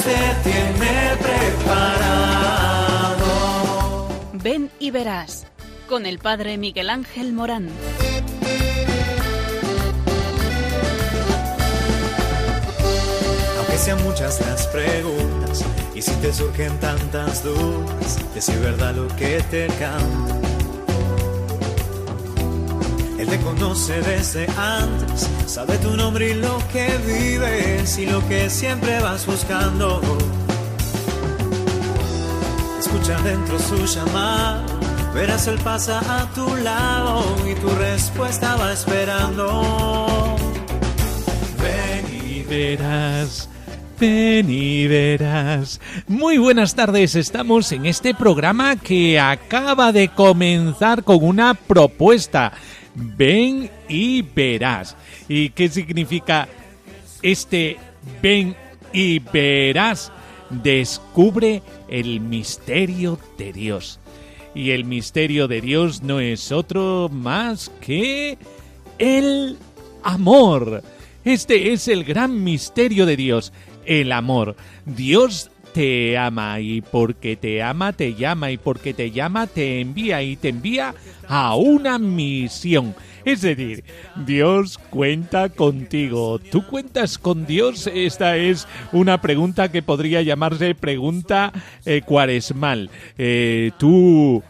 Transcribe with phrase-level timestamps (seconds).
[0.00, 2.08] Te tiene preparado.
[4.32, 5.46] Ven y verás
[5.88, 7.68] con el Padre Miguel Ángel Morán.
[13.58, 15.64] Aunque sean muchas las preguntas
[15.94, 20.40] y si te surgen tantas dudas, es verdad lo que te canta.
[23.18, 28.48] Él te conoce desde antes, sabe tu nombre y lo que vives y lo que
[28.48, 30.00] siempre vas buscando.
[32.78, 34.64] Escucha dentro su llamada,
[35.12, 40.36] verás él pasa a tu lado y tu respuesta va esperando.
[41.60, 43.48] Ven y verás.
[43.98, 45.80] Ven y verás.
[46.06, 52.52] Muy buenas tardes, estamos en este programa que acaba de comenzar con una propuesta.
[52.94, 54.96] Ven y verás.
[55.28, 56.48] ¿Y qué significa
[57.20, 57.76] este
[58.22, 58.56] ven
[58.92, 60.10] y verás?
[60.48, 63.98] Descubre el misterio de Dios.
[64.54, 68.38] Y el misterio de Dios no es otro más que
[68.98, 69.58] el
[70.02, 70.82] amor.
[71.24, 73.52] Este es el gran misterio de Dios,
[73.84, 74.56] el amor.
[74.86, 80.22] Dios te ama y porque te ama te llama y porque te llama te envía
[80.22, 80.94] y te envía
[81.28, 82.94] a una misión.
[83.24, 83.84] Es decir,
[84.26, 86.38] Dios cuenta contigo.
[86.38, 87.88] ¿Tú cuentas con Dios?
[87.92, 91.52] Esta es una pregunta que podría llamarse pregunta
[91.84, 92.90] eh, cuaresmal.
[93.18, 94.42] Eh, ¿Tú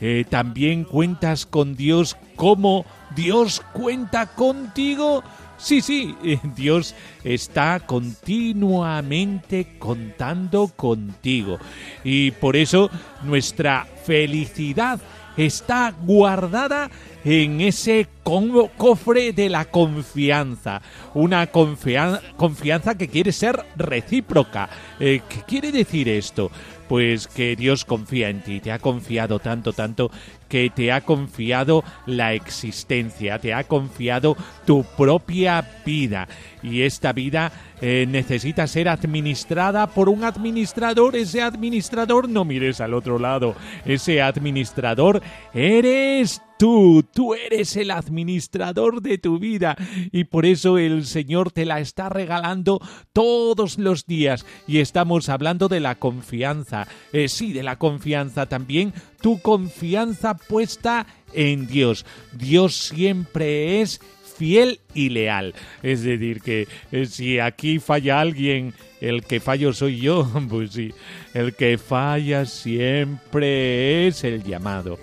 [0.00, 2.84] eh, también cuentas con Dios como
[3.16, 5.22] Dios cuenta contigo?
[5.56, 6.14] Sí, sí,
[6.56, 11.58] Dios está continuamente contando contigo.
[12.02, 12.90] Y por eso
[13.22, 15.00] nuestra felicidad
[15.36, 16.90] está guardada
[17.24, 20.80] en ese cofre de la confianza.
[21.14, 24.68] Una confianza que quiere ser recíproca.
[24.98, 26.50] Eh, ¿Qué quiere decir esto?
[26.88, 30.10] Pues que Dios confía en ti, te ha confiado tanto, tanto,
[30.50, 36.28] que te ha confiado la existencia, te ha confiado tu propia vida.
[36.62, 41.16] Y esta vida eh, necesita ser administrada por un administrador.
[41.16, 43.54] Ese administrador, no mires al otro lado,
[43.86, 45.22] ese administrador
[45.54, 49.76] eres tú, tú eres el administrador de tu vida.
[50.12, 52.80] Y por eso el Señor te la está regalando
[53.14, 54.44] todos los días.
[54.66, 61.06] Y estamos hablando de la confianza, eh, sí, de la confianza también, tu confianza puesta
[61.32, 62.04] en Dios.
[62.32, 64.00] Dios siempre es
[64.40, 65.54] fiel y leal.
[65.82, 70.92] Es decir, que eh, si aquí falla alguien, el que fallo soy yo, pues sí,
[71.34, 74.98] el que falla siempre es el llamado.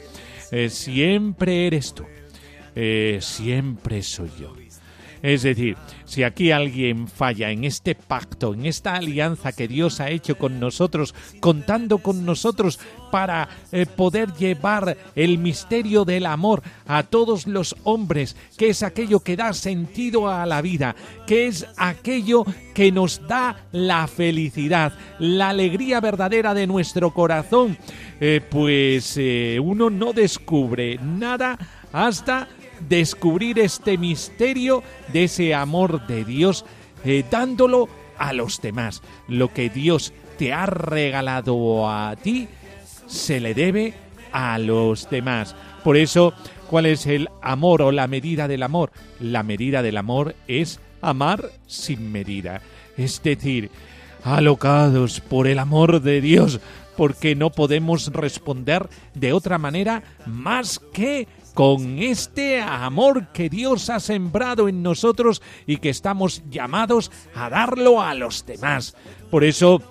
[0.52, 2.04] Eh, siempre eres tú,
[2.76, 4.67] eh, siempre soy yo.
[5.22, 10.10] Es decir, si aquí alguien falla en este pacto, en esta alianza que Dios ha
[10.10, 12.80] hecho con nosotros, contando con nosotros
[13.12, 19.20] para eh, poder llevar el misterio del amor a todos los hombres, que es aquello
[19.22, 20.96] que da sentido a la vida,
[21.26, 27.78] que es aquello que nos da la felicidad, la alegría verdadera de nuestro corazón,
[28.50, 29.20] pues
[29.62, 31.58] uno no descubre nada
[31.92, 32.48] hasta
[32.88, 36.66] descubrir este misterio de ese amor de Dios,
[37.04, 39.02] eh, dándolo a los demás.
[39.28, 42.48] Lo que Dios te ha regalado a ti
[43.08, 43.94] se le debe
[44.32, 45.56] a los demás.
[45.84, 46.34] Por eso,
[46.70, 48.92] ¿cuál es el amor o la medida del amor?
[49.20, 52.62] La medida del amor es amar sin medida.
[52.98, 53.70] Es decir,
[54.24, 56.60] alocados por el amor de Dios,
[56.98, 64.00] porque no podemos responder de otra manera más que con este amor que Dios ha
[64.00, 68.96] sembrado en nosotros y que estamos llamados a darlo a los demás.
[69.32, 69.82] Por eso,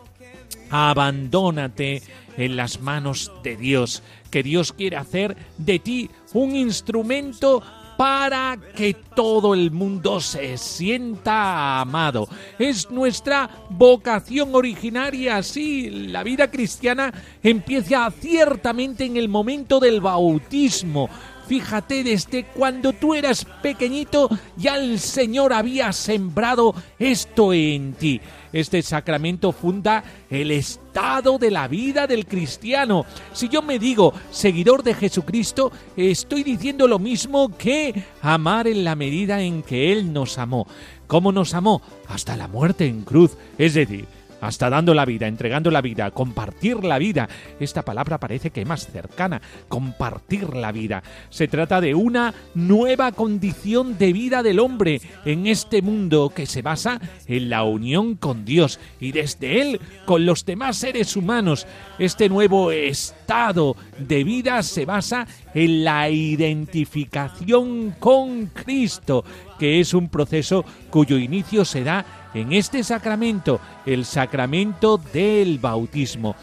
[0.70, 2.04] abandónate
[2.36, 7.64] en las manos de Dios, que Dios quiere hacer de ti un instrumento
[7.96, 12.28] para que todo el mundo se sienta amado.
[12.60, 17.12] Es nuestra vocación originaria, sí, la vida cristiana
[17.42, 21.08] empieza ciertamente en el momento del bautismo,
[21.46, 28.20] Fíjate, desde cuando tú eras pequeñito ya el Señor había sembrado esto en ti.
[28.52, 33.04] Este sacramento funda el estado de la vida del cristiano.
[33.32, 38.96] Si yo me digo seguidor de Jesucristo, estoy diciendo lo mismo que amar en la
[38.96, 40.66] medida en que Él nos amó.
[41.06, 41.80] ¿Cómo nos amó?
[42.08, 43.36] Hasta la muerte en cruz.
[43.58, 44.06] Es decir,
[44.46, 47.28] hasta dando la vida, entregando la vida, compartir la vida.
[47.60, 51.02] Esta palabra parece que más cercana, compartir la vida.
[51.30, 56.62] Se trata de una nueva condición de vida del hombre en este mundo que se
[56.62, 61.66] basa en la unión con Dios y desde él con los demás seres humanos.
[61.98, 69.24] Este nuevo estado de vida se basa en la identificación con Cristo,
[69.58, 76.36] que es un proceso cuyo inicio se da en este sacramento, el sacramento del bautismo.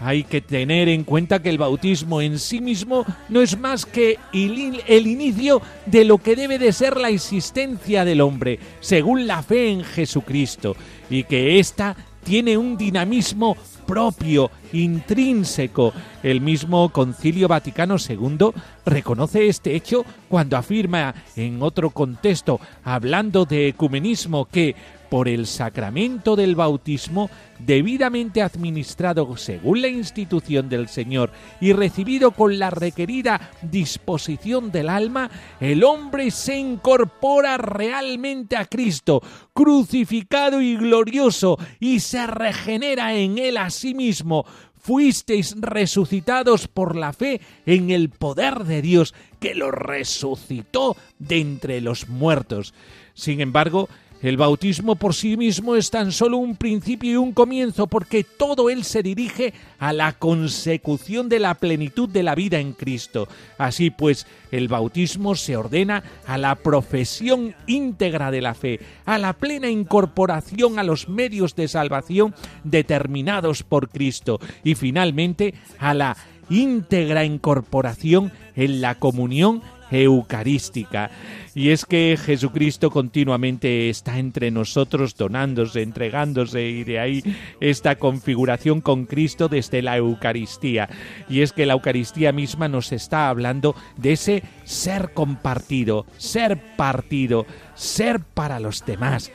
[0.00, 4.18] Hay que tener en cuenta que el bautismo en sí mismo no es más que
[4.32, 9.70] el inicio de lo que debe de ser la existencia del hombre, según la fe
[9.70, 10.76] en Jesucristo,
[11.08, 15.92] y que ésta tiene un dinamismo propio, intrínseco.
[16.22, 18.50] El mismo Concilio Vaticano II
[18.84, 24.74] reconoce este hecho cuando afirma en otro contexto, hablando de ecumenismo, que
[25.08, 31.30] por el sacramento del bautismo, debidamente administrado según la institución del Señor
[31.60, 35.30] y recibido con la requerida disposición del alma,
[35.60, 39.22] el hombre se incorpora realmente a Cristo,
[39.54, 44.44] crucificado y glorioso, y se regenera en él sí mismo,
[44.80, 51.80] fuisteis resucitados por la fe en el poder de Dios que lo resucitó de entre
[51.80, 52.74] los muertos.
[53.14, 53.88] Sin embargo,
[54.22, 58.70] el bautismo por sí mismo es tan solo un principio y un comienzo porque todo
[58.70, 63.28] él se dirige a la consecución de la plenitud de la vida en Cristo.
[63.58, 69.34] Así pues, el bautismo se ordena a la profesión íntegra de la fe, a la
[69.34, 72.34] plena incorporación a los medios de salvación
[72.64, 76.16] determinados por Cristo y finalmente a la
[76.48, 81.10] íntegra incorporación en la comunión eucarística.
[81.54, 87.22] Y es que Jesucristo continuamente está entre nosotros donándose, entregándose y de ahí
[87.60, 90.88] esta configuración con Cristo desde la Eucaristía.
[91.28, 97.46] Y es que la Eucaristía misma nos está hablando de ese ser compartido, ser partido,
[97.74, 99.32] ser para los demás.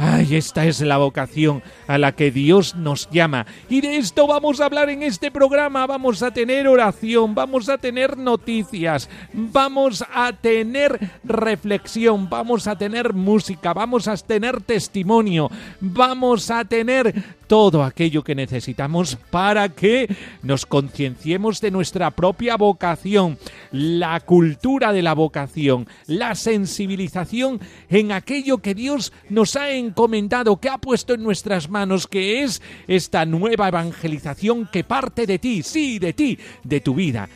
[0.00, 3.46] Ay, esta es la vocación a la que Dios nos llama.
[3.68, 5.88] Y de esto vamos a hablar en este programa.
[5.88, 13.12] Vamos a tener oración, vamos a tener noticias, vamos a tener reflexión, vamos a tener
[13.12, 15.50] música, vamos a tener testimonio,
[15.80, 17.12] vamos a tener
[17.48, 23.38] todo aquello que necesitamos para que nos concienciemos de nuestra propia vocación,
[23.72, 30.68] la cultura de la vocación, la sensibilización en aquello que Dios nos ha encomendado, que
[30.68, 35.98] ha puesto en nuestras manos, que es esta nueva evangelización que parte de ti, sí,
[35.98, 37.28] de ti, de tu vida.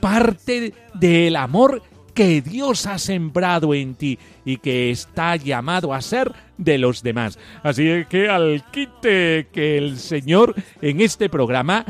[0.00, 1.82] Parte del amor
[2.14, 7.38] que Dios ha sembrado en ti y que está llamado a ser de los demás.
[7.62, 11.84] Así que al quite que el Señor en este programa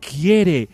[0.00, 0.68] quiere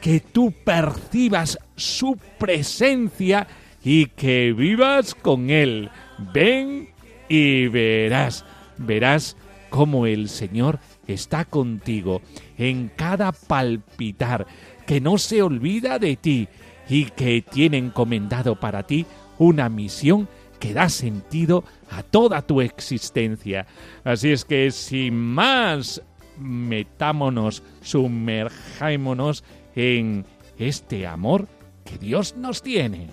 [0.00, 3.46] que tú percibas su presencia
[3.82, 5.90] y que vivas con Él.
[6.32, 6.90] Ven
[7.28, 8.44] y verás,
[8.78, 9.36] verás
[9.70, 12.22] cómo el Señor está contigo
[12.56, 14.46] en cada palpitar,
[14.86, 16.48] que no se olvida de ti
[16.88, 19.06] y que tiene encomendado para ti
[19.38, 20.28] una misión
[20.58, 23.66] que da sentido a toda tu existencia.
[24.04, 26.02] Así es que sin más,
[26.38, 30.24] metámonos, sumerjámonos en
[30.58, 31.48] este amor
[31.84, 33.08] que Dios nos tiene.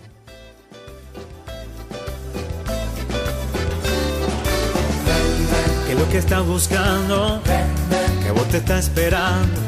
[5.88, 7.42] Que lo que estás buscando,
[8.24, 9.60] que vos te estás esperando,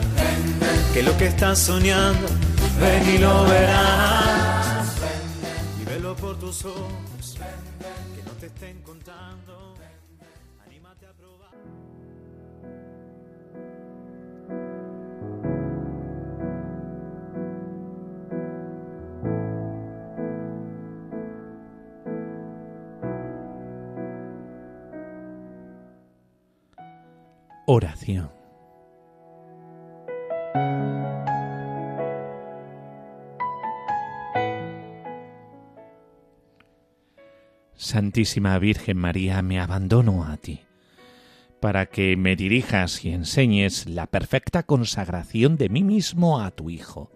[0.93, 2.27] que lo que estás soñando,
[2.79, 4.96] ven y lo verás.
[5.82, 7.38] Y velo por tus ojos,
[8.15, 9.75] que no te estén contando.
[10.65, 11.51] Anímate a probar.
[27.67, 28.34] Oración.
[37.77, 40.62] Santísima Virgen María, me abandono a ti,
[41.60, 47.12] para que me dirijas y enseñes la perfecta consagración de mí mismo a tu Hijo.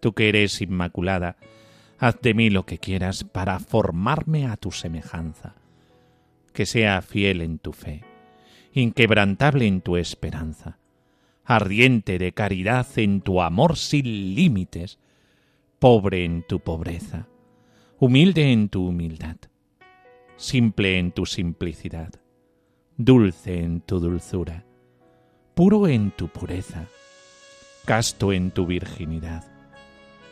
[0.00, 1.36] Tú que eres inmaculada,
[1.98, 5.54] haz de mí lo que quieras para formarme a tu semejanza,
[6.54, 8.04] que sea fiel en tu fe,
[8.72, 10.78] inquebrantable en tu esperanza,
[11.44, 14.98] ardiente de caridad en tu amor sin límites,
[15.78, 17.26] pobre en tu pobreza,
[17.98, 19.36] humilde en tu humildad
[20.38, 22.10] simple en tu simplicidad,
[22.96, 24.64] dulce en tu dulzura,
[25.54, 26.86] puro en tu pureza,
[27.84, 29.44] casto en tu virginidad,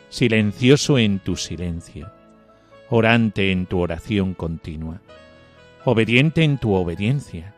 [0.07, 2.09] silencioso en tu silencio,
[2.89, 5.01] orante en tu oración continua,
[5.83, 7.53] obediente en tu obediencia,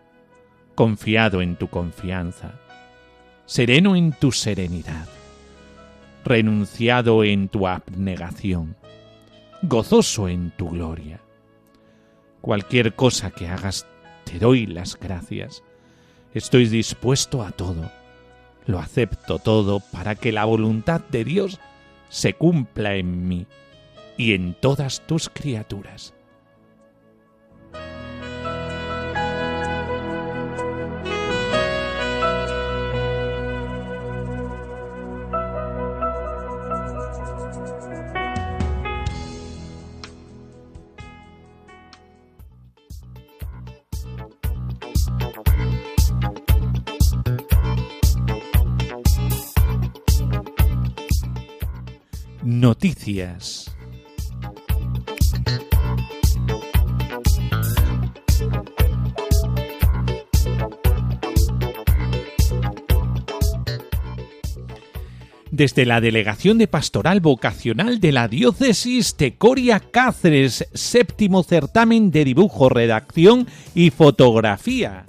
[0.74, 2.54] confiado en tu confianza,
[3.46, 5.08] sereno en tu serenidad,
[6.26, 8.76] renunciado en tu abnegación,
[9.62, 11.22] gozoso en tu gloria.
[12.42, 13.86] Cualquier cosa que hagas,
[14.24, 15.64] te doy las gracias.
[16.34, 17.92] Estoy dispuesto a todo.
[18.66, 21.60] Lo acepto todo para que la voluntad de Dios
[22.10, 23.48] se cumpla en mí
[24.18, 26.14] y en todas tus criaturas.
[52.50, 53.72] Noticias.
[65.52, 72.26] Desde la Delegación de Pastoral Vocacional de la Diócesis de Coria Cáceres, séptimo certamen de
[72.26, 75.06] dibujo, redacción y fotografía.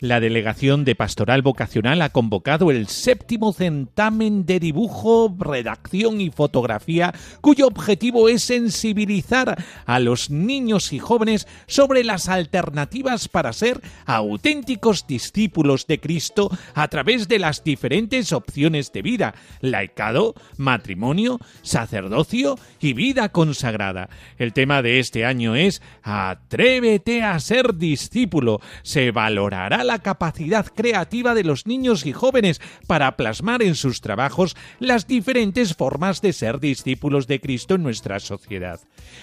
[0.00, 7.12] La Delegación de Pastoral Vocacional ha convocado el séptimo centamen de dibujo, redacción y fotografía,
[7.40, 15.08] cuyo objetivo es sensibilizar a los niños y jóvenes sobre las alternativas para ser auténticos
[15.08, 22.92] discípulos de Cristo a través de las diferentes opciones de vida, laicado, matrimonio, sacerdocio y
[22.92, 24.10] vida consagrada.
[24.38, 28.60] El tema de este año es Atrévete a ser discípulo.
[28.82, 34.54] Se valorará la capacidad creativa de los niños y jóvenes para plasmar en sus trabajos
[34.78, 38.80] las diferentes formas de ser discípulos de Cristo en nuestra sociedad.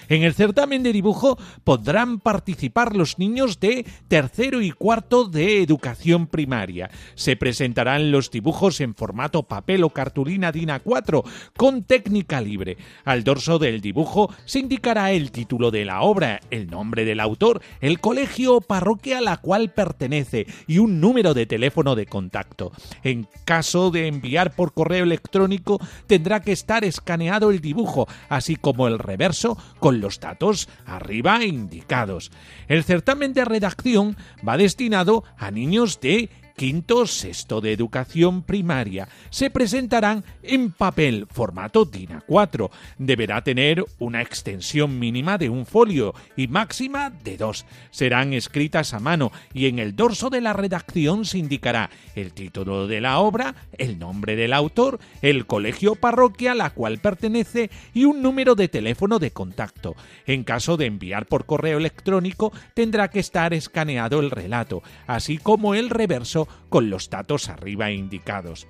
[0.08, 6.26] En el certamen de dibujo podrán participar los niños de tercero y cuarto de educación
[6.26, 6.90] primaria.
[7.14, 11.22] Se presentarán los dibujos en formato papel o cartulina DIN A4
[11.56, 12.76] con técnica libre.
[13.04, 17.62] Al dorso del dibujo se indicará el título de la obra, el nombre del autor,
[17.80, 22.72] el colegio o parroquia a la cual pertenece y un número de teléfono de contacto.
[23.02, 28.88] En caso de enviar por correo electrónico tendrá que estar escaneado el dibujo, así como
[28.88, 32.30] el reverso con los datos arriba indicados.
[32.68, 39.08] El certamen de redacción va destinado a niños de quinto, sexto de educación primaria.
[39.30, 42.70] Se presentarán en papel formato DIN A4.
[42.98, 47.66] Deberá tener una extensión mínima de un folio y máxima de dos.
[47.90, 52.86] Serán escritas a mano y en el dorso de la redacción se indicará el título
[52.86, 58.04] de la obra, el nombre del autor, el colegio parroquia a la cual pertenece y
[58.04, 59.94] un número de teléfono de contacto.
[60.26, 65.74] En caso de enviar por correo electrónico tendrá que estar escaneado el relato, así como
[65.74, 68.66] el reverso con los datos arriba indicados.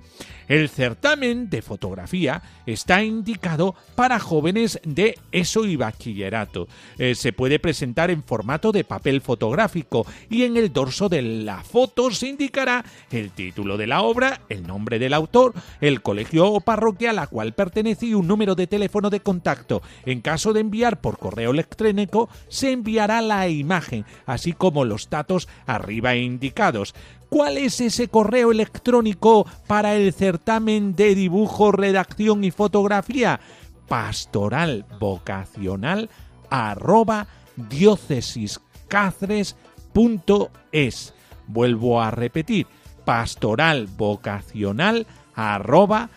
[0.49, 6.69] El certamen de fotografía está indicado para jóvenes de ESO y bachillerato.
[6.99, 11.63] Eh, se puede presentar en formato de papel fotográfico y en el dorso de la
[11.65, 16.61] foto se indicará el título de la obra, el nombre del autor, el colegio o
[16.61, 19.83] parroquia a la cual pertenece y un número de teléfono de contacto.
[20.05, 25.49] En caso de enviar por correo electrónico, se enviará la imagen, así como los datos
[25.67, 26.95] arriba indicados.
[27.29, 33.41] ¿Cuál es ese correo electrónico para el certamen de dibujo, redacción y fotografía?
[33.89, 36.09] Pastoral vocacional
[36.51, 37.27] arroba.
[41.49, 42.67] Vuelvo a repetir,
[43.05, 46.11] pastoral vocacional arroba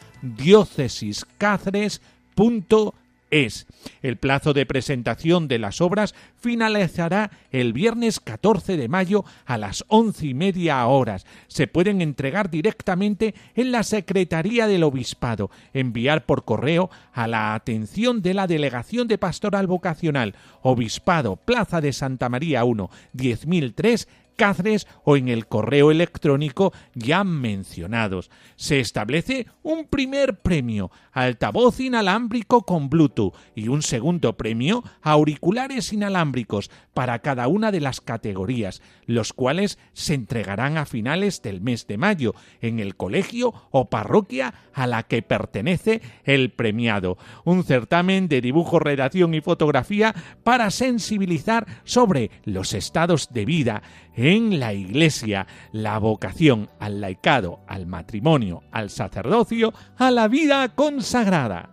[3.32, 3.68] es.
[4.02, 9.84] El plazo de presentación de las obras finalizará el viernes 14 de mayo a las
[9.88, 11.26] once y media horas.
[11.48, 18.22] Se pueden entregar directamente en la Secretaría del Obispado, enviar por correo a la atención
[18.22, 24.08] de la Delegación de Pastoral Vocacional, Obispado, Plaza de Santa María 1, 10003,
[24.40, 28.32] Cáceres o en el correo electrónico ya mencionados.
[28.56, 36.72] Se establece un primer premio, altavoz inalámbrico con Bluetooth, y un segundo premio, auriculares inalámbricos
[36.94, 41.98] para cada una de las categorías, los cuales se entregarán a finales del mes de
[41.98, 47.18] mayo en el colegio o parroquia a la que pertenece el premiado.
[47.44, 50.16] Un certamen de dibujo, redacción y fotografía
[50.46, 53.84] para sensibilizar sobre los estados de vida
[54.20, 61.70] en la Iglesia, la vocación al laicado, al matrimonio, al sacerdocio, a la vida consagrada.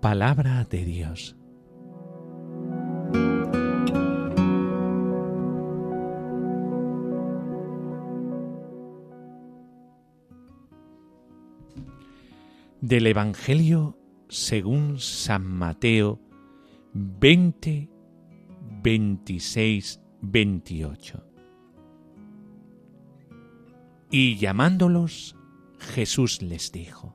[0.00, 1.36] Palabra de Dios.
[12.80, 16.20] Del Evangelio según San Mateo
[16.94, 17.88] 20,
[18.82, 21.24] 26, 28.
[24.10, 25.36] Y llamándolos,
[25.78, 27.14] Jesús les dijo,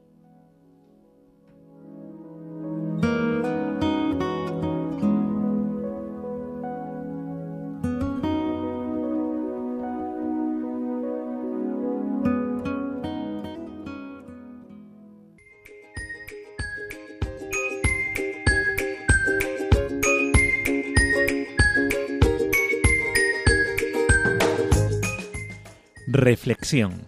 [26.21, 27.07] Reflexión.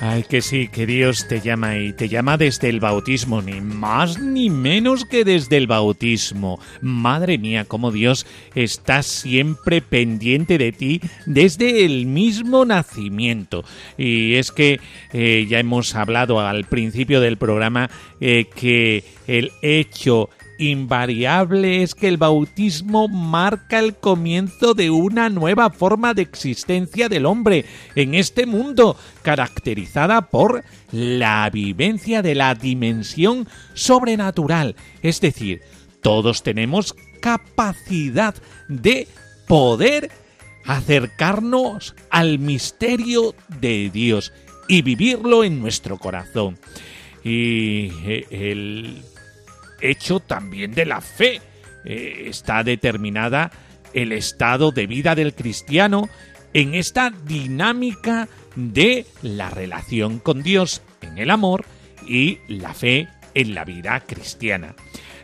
[0.00, 4.20] Ay, que sí, que Dios te llama y te llama desde el bautismo, ni más
[4.20, 6.58] ni menos que desde el bautismo.
[6.80, 8.26] Madre mía, cómo Dios
[8.56, 13.64] está siempre pendiente de ti desde el mismo nacimiento.
[13.98, 14.80] Y es que
[15.12, 17.88] eh, ya hemos hablado al principio del programa
[18.20, 25.70] eh, que el hecho invariable es que el bautismo marca el comienzo de una nueva
[25.70, 27.64] forma de existencia del hombre
[27.94, 34.76] en este mundo, caracterizada por la vivencia de la dimensión sobrenatural.
[35.02, 35.62] Es decir,
[36.00, 38.34] todos tenemos capacidad
[38.68, 39.08] de
[39.46, 40.10] poder
[40.64, 44.32] acercarnos al misterio de Dios
[44.68, 46.58] y vivirlo en nuestro corazón.
[47.24, 49.02] Y eh, el
[49.90, 51.40] hecho también de la fe.
[51.84, 53.50] Eh, está determinada
[53.92, 56.08] el estado de vida del cristiano
[56.52, 61.64] en esta dinámica de la relación con Dios en el amor
[62.06, 64.74] y la fe en la vida cristiana.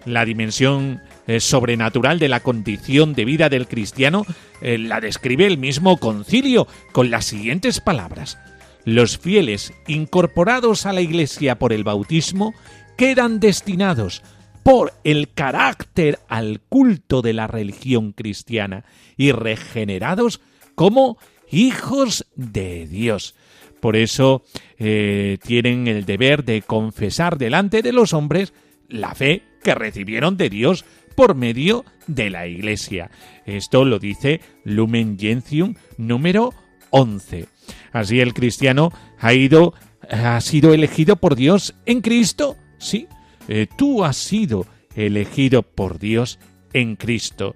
[0.05, 4.27] La dimensión eh, sobrenatural de la condición de vida del cristiano
[4.61, 8.39] eh, la describe el mismo concilio con las siguientes palabras.
[8.85, 12.53] Los fieles incorporados a la Iglesia por el bautismo
[12.97, 14.23] quedan destinados
[14.63, 18.85] por el carácter al culto de la religión cristiana
[19.17, 20.41] y regenerados
[20.75, 21.19] como
[21.51, 23.35] hijos de Dios.
[23.81, 24.45] Por eso
[24.79, 28.53] eh, tienen el deber de confesar delante de los hombres
[28.89, 30.85] la fe que recibieron de Dios
[31.17, 33.11] por medio de la Iglesia.
[33.45, 36.55] Esto lo dice Lumen Gentium número
[36.91, 37.47] 11.
[37.93, 39.75] Así el cristiano ha ido
[40.11, 43.07] ha sido elegido por Dios en Cristo, sí,
[43.49, 46.39] eh, tú has sido elegido por Dios
[46.73, 47.55] en Cristo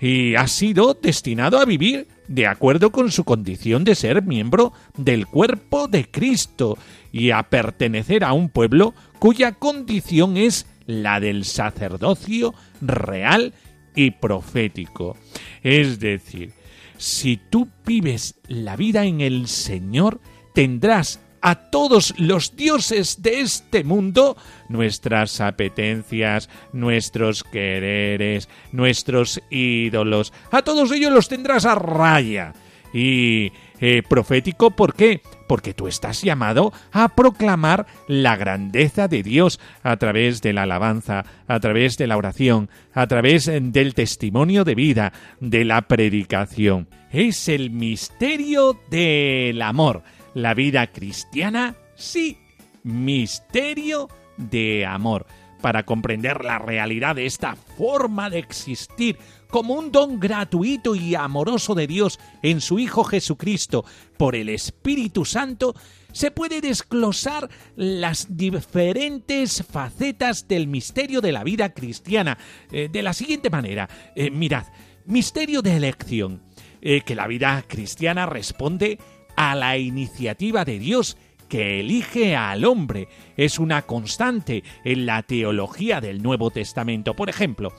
[0.00, 5.26] y has sido destinado a vivir de acuerdo con su condición de ser miembro del
[5.26, 6.76] cuerpo de Cristo
[7.12, 13.54] y a pertenecer a un pueblo cuya condición es la del sacerdocio real
[13.94, 15.16] y profético.
[15.62, 16.52] Es decir,
[16.98, 20.20] si tú vives la vida en el Señor,
[20.54, 24.36] tendrás a todos los dioses de este mundo
[24.68, 30.32] nuestras apetencias, nuestros quereres, nuestros ídolos.
[30.50, 32.52] A todos ellos los tendrás a raya.
[32.92, 35.20] Y eh, profético, ¿por qué?
[35.46, 41.26] Porque tú estás llamado a proclamar la grandeza de Dios a través de la alabanza,
[41.46, 46.88] a través de la oración, a través del testimonio de vida, de la predicación.
[47.12, 50.02] Es el misterio del amor.
[50.36, 52.36] La vida cristiana, sí,
[52.82, 55.24] misterio de amor
[55.62, 59.16] para comprender la realidad de esta forma de existir
[59.48, 63.86] como un don gratuito y amoroso de Dios en su Hijo Jesucristo
[64.18, 65.74] por el Espíritu Santo,
[66.12, 72.36] se puede desglosar las diferentes facetas del misterio de la vida cristiana
[72.70, 73.88] eh, de la siguiente manera.
[74.14, 74.66] Eh, mirad,
[75.06, 76.42] misterio de elección,
[76.82, 81.16] eh, que la vida cristiana responde a la iniciativa de Dios
[81.48, 87.14] que elige al hombre es una constante en la teología del Nuevo Testamento.
[87.14, 87.72] Por ejemplo,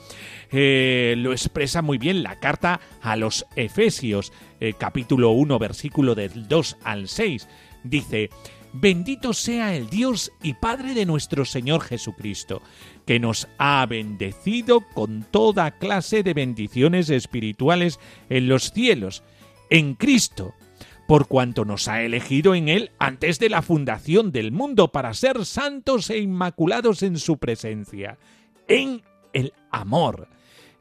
[0.50, 6.48] eh, lo expresa muy bien la carta a los Efesios, eh, capítulo 1, versículo del
[6.48, 7.48] 2 al 6.
[7.84, 8.30] Dice,
[8.72, 12.62] Bendito sea el Dios y Padre de nuestro Señor Jesucristo,
[13.06, 19.22] que nos ha bendecido con toda clase de bendiciones espirituales en los cielos,
[19.70, 20.54] en Cristo
[21.08, 25.46] por cuanto nos ha elegido en Él antes de la fundación del mundo para ser
[25.46, 28.18] santos e inmaculados en su presencia,
[28.68, 29.00] en
[29.32, 30.28] el amor,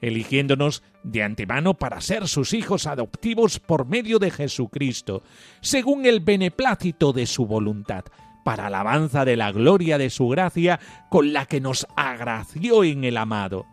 [0.02, 5.24] eligiéndonos de antemano para ser sus hijos adoptivos por medio de Jesucristo,
[5.62, 8.04] según el beneplácito de su voluntad,
[8.44, 13.16] para alabanza de la gloria de su gracia con la que nos agració en el
[13.16, 13.66] amado.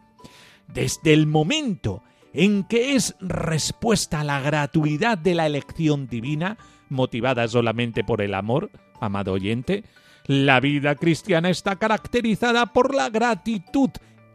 [0.68, 2.04] Desde el momento
[2.34, 6.58] en que es respuesta a la gratuidad de la elección divina,
[6.90, 8.70] motivada solamente por el amor,
[9.00, 9.84] amado oyente,
[10.26, 13.90] la vida cristiana está caracterizada por la gratitud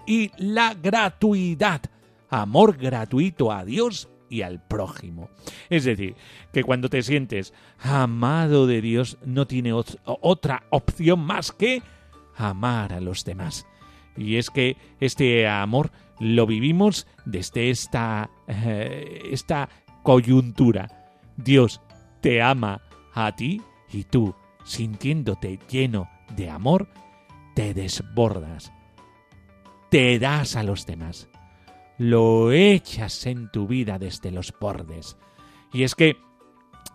[0.07, 1.81] y la gratuidad,
[2.29, 5.29] amor gratuito a Dios y al prójimo.
[5.69, 6.15] Es decir,
[6.53, 11.81] que cuando te sientes amado de Dios no tiene otra opción más que
[12.35, 13.65] amar a los demás.
[14.15, 19.69] Y es que este amor lo vivimos desde esta, eh, esta
[20.03, 21.13] coyuntura.
[21.37, 21.81] Dios
[22.21, 22.81] te ama
[23.13, 26.89] a ti y tú, sintiéndote lleno de amor,
[27.55, 28.71] te desbordas,
[29.89, 31.29] te das a los demás,
[31.97, 35.17] lo echas en tu vida desde los bordes.
[35.73, 36.17] Y es que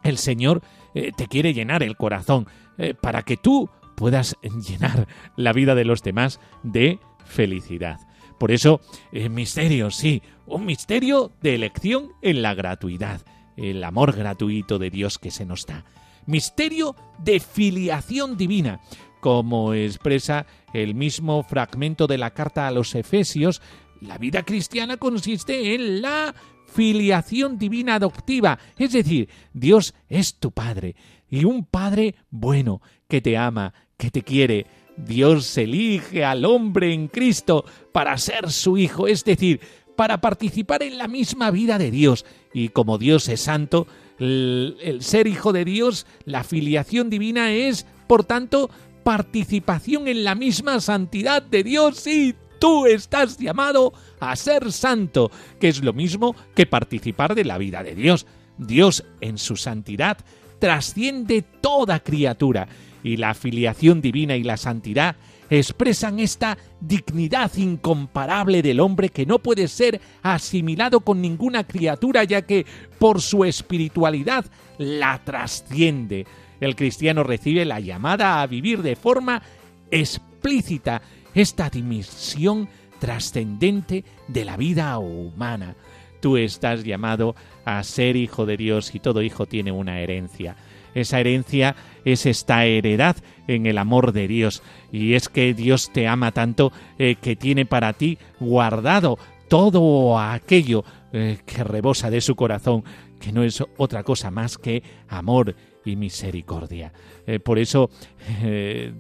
[0.03, 0.63] el Señor
[0.95, 2.47] eh, te quiere llenar el corazón
[2.79, 5.07] eh, para que tú puedas llenar
[5.37, 7.99] la vida de los demás de felicidad.
[8.39, 8.81] Por eso,
[9.13, 13.23] eh, misterio, sí, un misterio de elección en la gratuidad,
[13.57, 15.85] el amor gratuito de Dios que se nos da.
[16.27, 18.81] Misterio de filiación divina,
[19.21, 23.63] como expresa el mismo fragmento de la carta a los Efesios,
[24.01, 26.35] la vida cristiana consiste en la
[26.67, 30.97] filiación divina adoptiva, es decir, Dios es tu Padre,
[31.31, 37.09] y un Padre bueno, que te ama, que te quiere, Dios elige al hombre en
[37.09, 39.61] Cristo para ser su hijo, es decir,
[39.97, 42.25] para participar en la misma vida de Dios.
[42.53, 43.87] Y como Dios es santo,
[44.19, 48.71] el, ser hijo de Dios, la filiación divina es, por tanto,
[49.03, 55.31] participación en la misma santidad de Dios y tú estás llamado a ser santo,
[55.61, 58.27] que es lo mismo que participar de la vida de Dios.
[58.57, 60.19] Dios en su santidad
[60.61, 62.69] trasciende toda criatura
[63.05, 65.15] y la filiación divina y la santidad
[65.51, 72.43] expresan esta dignidad incomparable del hombre que no puede ser asimilado con ninguna criatura ya
[72.43, 72.67] que
[72.99, 74.47] por su espiritualidad
[74.79, 76.27] la trasciende.
[76.61, 79.43] El cristiano recibe la llamada a vivir de forma
[79.91, 81.03] explícita
[81.35, 85.77] esta dimensión trascendente de la vida humana.
[86.21, 87.37] Tú estás llamado
[87.67, 90.57] a ser hijo de Dios y todo hijo tiene una herencia.
[90.95, 94.63] Esa herencia es esta heredad en el amor de Dios.
[94.93, 100.85] Y es que Dios te ama tanto eh, que tiene para ti guardado todo aquello
[101.13, 102.85] eh, que rebosa de su corazón,
[103.21, 105.55] que no es otra cosa más que amor
[105.85, 106.93] y misericordia.
[107.27, 107.91] Eh, por eso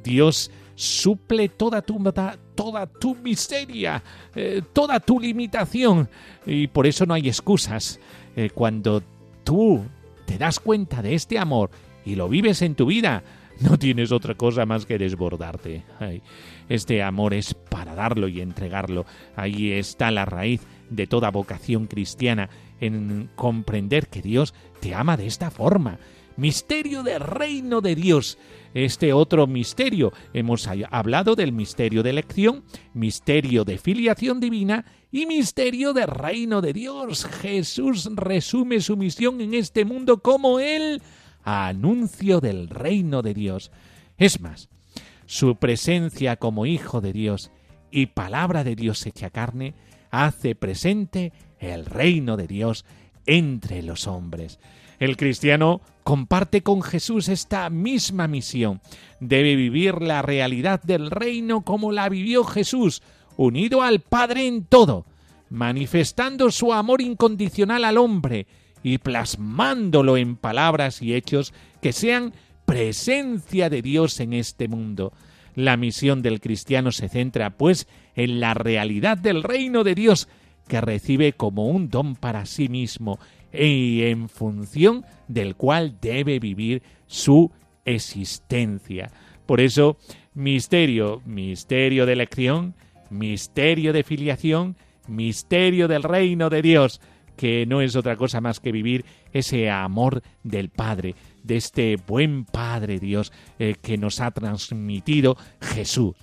[0.02, 2.02] Dios suple toda tu,
[2.54, 4.02] toda tu miseria,
[4.72, 6.08] toda tu limitación.
[6.44, 7.98] Y por eso no hay excusas.
[8.54, 9.02] cuando
[9.44, 9.84] tú
[10.26, 11.70] te das cuenta de este amor
[12.04, 13.22] y lo vives en tu vida,
[13.60, 15.84] no tienes otra cosa más que desbordarte.
[16.68, 19.06] este amor es para darlo y entregarlo.
[19.36, 25.26] Ahí está la raíz de toda vocación cristiana, en comprender que Dios te ama de
[25.26, 25.98] esta forma,
[26.36, 28.38] misterio del reino de Dios.
[28.74, 35.92] Este otro misterio, hemos hablado del misterio de elección, misterio de filiación divina y misterio
[35.92, 37.24] del reino de Dios.
[37.24, 41.00] Jesús resume su misión en este mundo como el
[41.44, 43.70] anuncio del reino de Dios.
[44.18, 44.68] Es más,
[45.26, 47.52] su presencia como Hijo de Dios
[47.90, 49.74] y palabra de Dios hecha carne
[50.10, 52.84] hace presente el reino de Dios
[53.26, 54.58] entre los hombres.
[54.98, 58.80] El cristiano comparte con Jesús esta misma misión.
[59.20, 63.02] Debe vivir la realidad del reino como la vivió Jesús,
[63.36, 65.06] unido al Padre en todo,
[65.48, 68.46] manifestando su amor incondicional al hombre
[68.82, 72.34] y plasmándolo en palabras y hechos que sean
[72.66, 75.12] presencia de Dios en este mundo.
[75.54, 80.28] La misión del cristiano se centra, pues, en la realidad del reino de Dios,
[80.68, 83.18] que recibe como un don para sí mismo
[83.54, 87.50] y en función del cual debe vivir su
[87.84, 89.10] existencia.
[89.46, 89.98] Por eso,
[90.34, 92.74] misterio, misterio de elección,
[93.10, 97.00] misterio de filiación, misterio del reino de Dios,
[97.36, 102.44] que no es otra cosa más que vivir ese amor del Padre, de este buen
[102.44, 106.14] Padre Dios eh, que nos ha transmitido Jesús.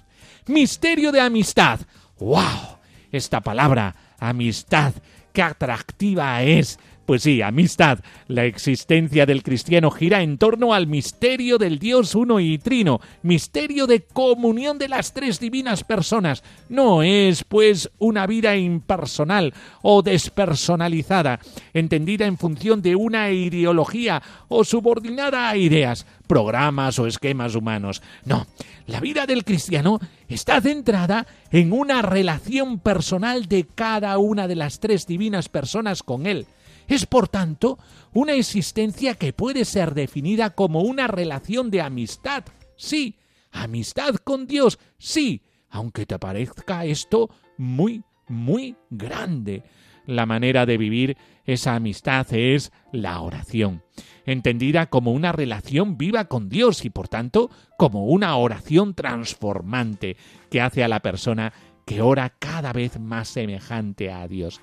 [0.47, 1.81] Misterio de amistad.
[2.19, 2.79] ¡Wow!
[3.11, 4.93] Esta palabra, amistad,
[5.33, 6.79] qué atractiva es
[7.11, 7.99] pues sí, amistad.
[8.29, 13.85] La existencia del cristiano gira en torno al misterio del Dios uno y trino, misterio
[13.85, 16.41] de comunión de las tres divinas personas.
[16.69, 21.41] No es, pues, una vida impersonal o despersonalizada,
[21.73, 28.01] entendida en función de una ideología o subordinada a ideas, programas o esquemas humanos.
[28.23, 28.47] No,
[28.87, 34.79] la vida del cristiano está centrada en una relación personal de cada una de las
[34.79, 36.47] tres divinas personas con Él.
[36.91, 37.79] Es, por tanto,
[38.11, 42.43] una existencia que puede ser definida como una relación de amistad.
[42.75, 43.15] Sí,
[43.49, 49.63] amistad con Dios, sí, aunque te parezca esto muy, muy grande.
[50.05, 53.83] La manera de vivir esa amistad es la oración,
[54.25, 60.17] entendida como una relación viva con Dios y por tanto como una oración transformante
[60.49, 61.53] que hace a la persona
[61.85, 64.59] que ora cada vez más semejante a Dios.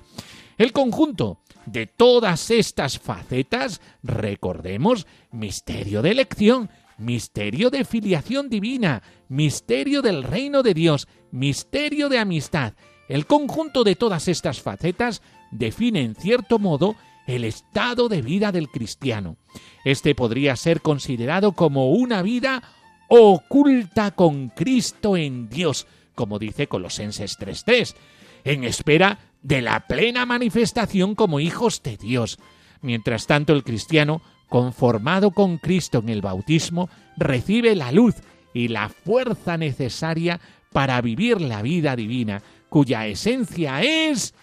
[0.59, 10.01] El conjunto de todas estas facetas, recordemos, misterio de elección, misterio de filiación divina, misterio
[10.01, 12.73] del reino de Dios, misterio de amistad.
[13.07, 18.67] El conjunto de todas estas facetas define en cierto modo el estado de vida del
[18.67, 19.37] cristiano.
[19.85, 22.63] Este podría ser considerado como una vida
[23.07, 27.95] oculta con Cristo en Dios, como dice Colosenses 3.3,
[28.43, 32.39] en espera de la plena manifestación como hijos de Dios.
[32.81, 38.15] Mientras tanto, el cristiano, conformado con Cristo en el bautismo, recibe la luz
[38.53, 40.39] y la fuerza necesaria
[40.71, 44.33] para vivir la vida divina, cuya esencia es,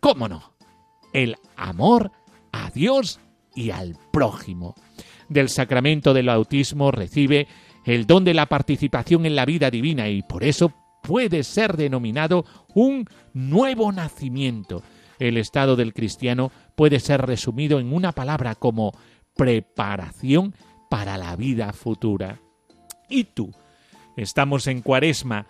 [0.00, 0.54] cómo no,
[1.12, 2.12] el amor
[2.52, 3.20] a Dios
[3.54, 4.74] y al prójimo.
[5.28, 7.48] Del sacramento del bautismo recibe
[7.84, 10.72] el don de la participación en la vida divina y por eso
[11.08, 12.44] puede ser denominado
[12.74, 14.82] un nuevo nacimiento.
[15.18, 18.92] El estado del cristiano puede ser resumido en una palabra como
[19.34, 20.54] preparación
[20.90, 22.40] para la vida futura.
[23.08, 23.54] ¿Y tú?
[24.18, 25.46] Estamos en cuaresma.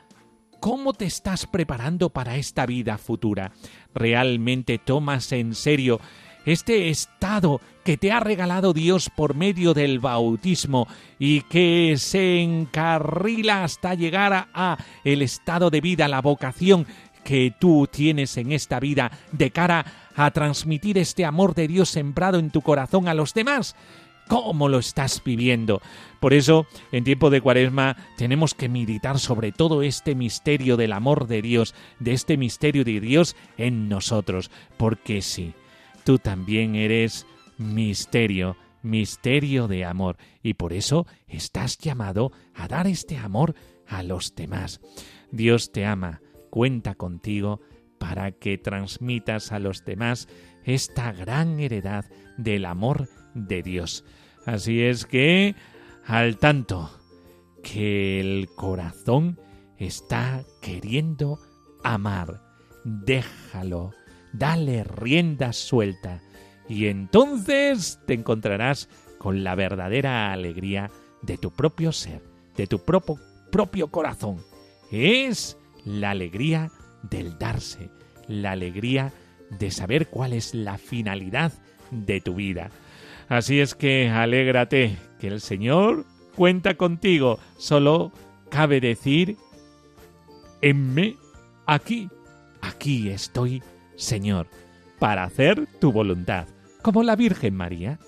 [0.60, 3.50] ¿Cómo te estás preparando para esta vida futura?
[3.92, 5.98] ¿Realmente tomas en serio
[6.46, 10.86] este estado que te ha regalado Dios por medio del bautismo
[11.18, 16.86] y que se encarrila hasta llegar a, el estado de vida, la vocación
[17.24, 22.38] que tú tienes en esta vida de cara a transmitir este amor de Dios sembrado
[22.38, 23.74] en tu corazón a los demás.
[24.28, 25.80] ¿Cómo lo estás viviendo?
[26.20, 31.26] Por eso, en tiempo de cuaresma, tenemos que meditar sobre todo este misterio del amor
[31.26, 35.54] de Dios, de este misterio de Dios en nosotros, porque sí,
[36.04, 37.24] tú también eres
[37.58, 43.54] misterio, misterio de amor, y por eso estás llamado a dar este amor
[43.86, 44.80] a los demás.
[45.30, 47.60] Dios te ama, cuenta contigo
[47.98, 50.28] para que transmitas a los demás
[50.64, 52.04] esta gran heredad
[52.36, 54.04] del amor de Dios.
[54.46, 55.54] Así es que,
[56.06, 56.90] al tanto,
[57.62, 59.38] que el corazón
[59.76, 61.38] está queriendo
[61.84, 62.42] amar,
[62.84, 63.92] déjalo,
[64.32, 66.22] dale rienda suelta
[66.68, 70.90] y entonces te encontrarás con la verdadera alegría
[71.22, 72.22] de tu propio ser,
[72.56, 74.38] de tu propio, corazón.
[74.90, 76.70] Es la alegría
[77.02, 77.90] del darse,
[78.26, 79.12] la alegría
[79.58, 81.52] de saber cuál es la finalidad
[81.90, 82.70] de tu vida.
[83.28, 86.04] Así es que alégrate, que el Señor
[86.34, 87.38] cuenta contigo.
[87.56, 88.12] Solo
[88.50, 89.36] cabe decir,
[90.62, 91.16] enme
[91.66, 92.08] aquí,
[92.60, 93.62] aquí estoy,
[93.96, 94.48] Señor,
[94.98, 96.46] para hacer tu voluntad,
[96.88, 97.98] como la Virgen María.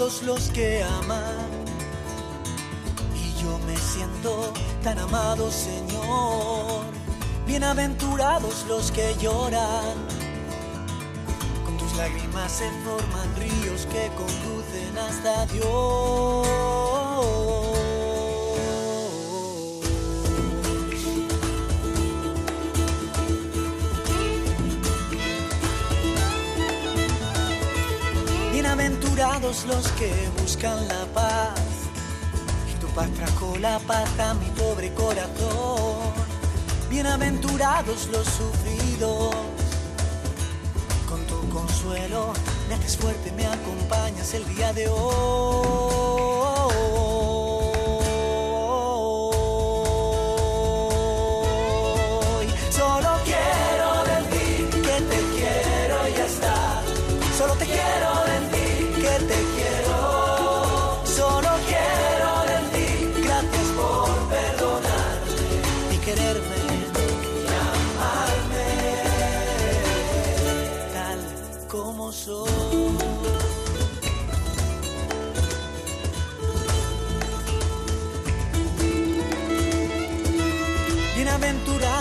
[0.00, 1.46] Los que aman.
[3.14, 4.50] Y yo me siento
[4.82, 6.84] tan amado, Señor.
[7.46, 9.98] Bienaventurados los que lloran.
[11.66, 17.59] Con tus lágrimas se forman ríos que conducen hasta Dios.
[29.50, 31.58] Los que buscan la paz.
[32.70, 36.12] Y tu paz trajo la paz a mi pobre corazón.
[36.88, 39.34] Bienaventurados los sufridos.
[41.08, 42.32] Con tu consuelo
[42.68, 46.29] me haces fuerte, me acompañas el día de hoy.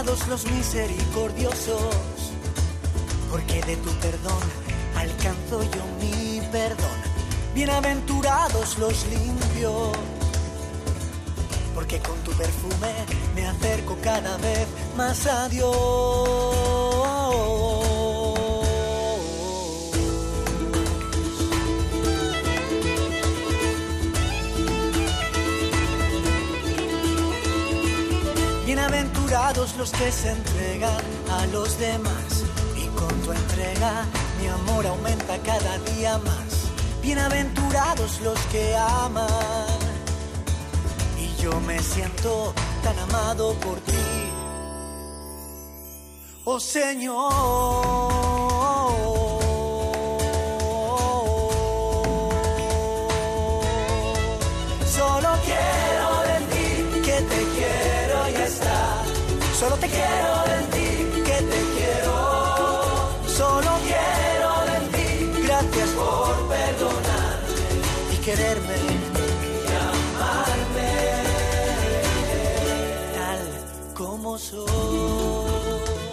[0.09, 1.95] Los misericordiosos,
[3.29, 4.41] porque de tu perdón
[4.95, 6.97] alcanzo yo mi perdón.
[7.53, 9.91] Bienaventurados los limpios,
[11.75, 12.91] porque con tu perfume
[13.35, 14.67] me acerco cada vez
[14.97, 15.69] más a Dios.
[29.29, 32.43] Bienaventurados los que se entregan a los demás
[32.75, 34.03] y con tu entrega
[34.41, 36.71] mi amor aumenta cada día más.
[36.99, 39.27] Bienaventurados los que aman
[41.15, 43.93] y yo me siento tan amado por ti.
[46.45, 48.18] Oh Señor.
[59.59, 62.15] Solo te quiero decir que te quiero.
[63.27, 68.75] Solo quiero decir gracias por perdonarme y quererme
[69.43, 70.91] y amarme
[73.17, 76.08] tal como soy.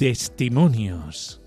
[0.00, 1.42] testimonios.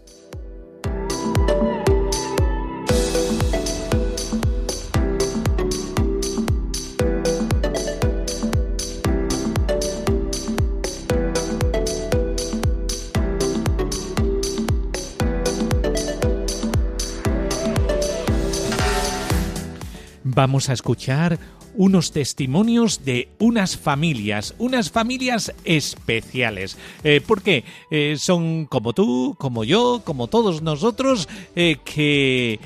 [20.23, 21.39] Vamos a escuchar
[21.75, 26.77] unos testimonios de unas familias, unas familias especiales.
[27.03, 32.59] Eh, porque eh, son como tú, como yo, como todos nosotros, eh, que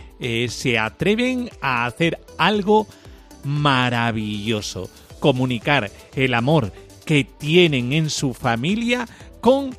[0.50, 2.88] se atreven a hacer algo
[3.44, 4.90] maravilloso.
[5.20, 6.74] Comunicar el amor
[7.06, 9.08] que tienen en su familia
[9.42, 9.76] con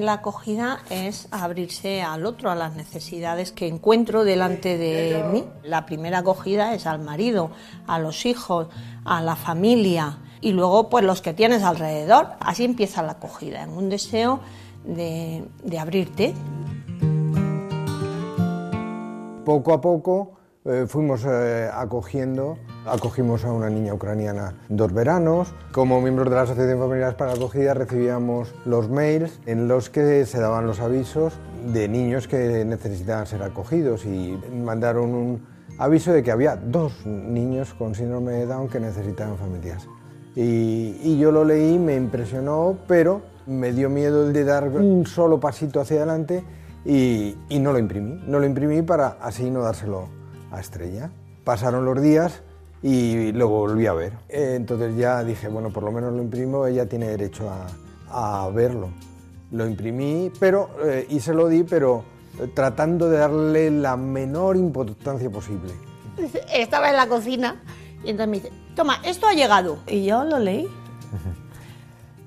[0.01, 5.45] La acogida es abrirse al otro, a las necesidades que encuentro delante de mí.
[5.63, 7.51] La primera acogida es al marido,
[7.87, 8.69] a los hijos,
[9.05, 12.29] a la familia y luego pues los que tienes alrededor.
[12.41, 14.41] Así empieza la acogida, en un deseo
[14.85, 16.35] de, de abrirte.
[19.45, 20.38] Poco a poco
[20.69, 25.55] eh, fuimos eh, acogiendo, acogimos a una niña ucraniana dos veranos.
[25.73, 30.39] Como miembros de la Asociación Familiares para Acogida recibíamos los mails en los que se
[30.39, 31.33] daban los avisos
[31.73, 35.47] de niños que necesitaban ser acogidos y mandaron un
[35.79, 39.89] aviso de que había dos niños con síndrome de Down que necesitaban familias.
[40.37, 45.07] Y, y yo lo leí, me impresionó, pero me dio miedo el de dar un
[45.07, 46.45] solo pasito hacia adelante
[46.85, 48.23] y, y no lo imprimí.
[48.27, 50.18] No lo imprimí para así no dárselo
[50.51, 51.11] a Estrella.
[51.45, 52.43] Pasaron los días
[52.83, 54.13] y lo volví a ver.
[54.29, 58.91] Entonces ya dije, bueno, por lo menos lo imprimo, ella tiene derecho a, a verlo.
[59.51, 62.05] Lo imprimí, pero, eh, y se lo di, pero
[62.39, 65.73] eh, tratando de darle la menor importancia posible.
[66.53, 67.63] Estaba en la cocina
[68.05, 69.79] y entonces me dice, toma, esto ha llegado.
[69.87, 70.69] Y yo lo leí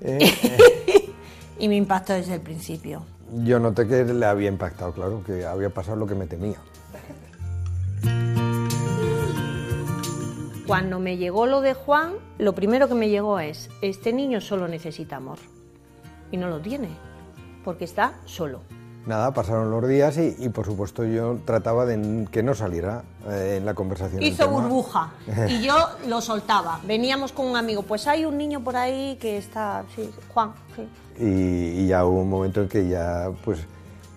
[0.04, 0.18] Eh,
[1.60, 3.04] y me impactó desde el principio.
[3.44, 6.58] yo noté que le había impactado, claro, que había pasado lo que me temía.
[10.72, 14.70] Cuando me llegó lo de Juan, lo primero que me llegó es, este niño solo
[14.70, 15.38] necesita amor.
[16.32, 16.88] Y no lo tiene,
[17.66, 18.62] porque está solo.
[19.06, 23.56] Nada, pasaron los días y, y, por supuesto yo trataba de que no saliera eh,
[23.58, 24.24] en la conversación.
[24.24, 25.12] Hizo burbuja
[25.50, 25.76] y yo
[26.08, 26.80] lo soltaba.
[26.86, 30.88] Veníamos con un amigo, pues hay un niño por ahí que está, sí, Juan, sí.
[31.20, 33.60] y, y ya hubo un momento en que ya pues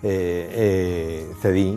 [0.05, 1.76] eh, eh, cedí.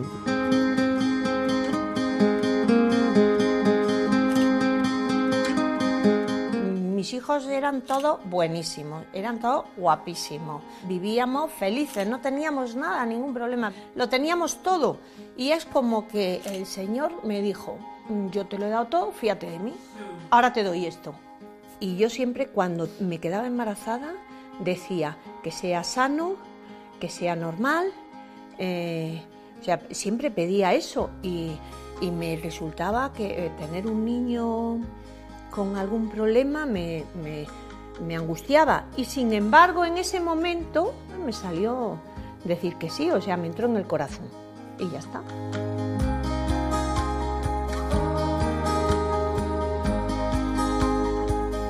[7.18, 10.62] Hijos eran todos buenísimos, eran todos guapísimos.
[10.84, 13.72] Vivíamos felices, no teníamos nada, ningún problema.
[13.94, 14.96] Lo teníamos todo.
[15.36, 17.76] Y es como que el Señor me dijo,
[18.08, 19.74] "Mm, yo te lo he dado todo, fíjate de mí,
[20.30, 21.12] ahora te doy esto.
[21.80, 24.14] Y yo siempre cuando me quedaba embarazada
[24.60, 26.36] decía que sea sano,
[27.00, 27.92] que sea normal.
[28.60, 29.22] eh,
[29.60, 31.52] o sea, siempre pedía eso y,
[32.00, 34.78] y me resultaba que eh, tener un niño
[35.58, 38.84] con algún problema me, me- angustiaba.
[38.96, 40.94] Y sin embargo, en ese momento
[41.26, 41.98] me salió
[42.44, 44.26] decir que sí, o sea, me entró en el corazón.
[44.78, 45.20] Y ya está.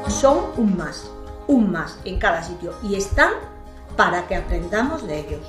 [0.09, 1.11] Son un más,
[1.47, 2.73] un más en cada sitio.
[2.83, 3.33] Y están
[3.97, 5.41] para que aprendamos de ellos.